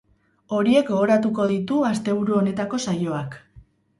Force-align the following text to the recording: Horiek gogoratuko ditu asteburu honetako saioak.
Horiek 0.59 0.87
gogoratuko 0.93 1.45
ditu 1.51 1.77
asteburu 1.91 2.39
honetako 2.39 2.83
saioak. 2.87 3.37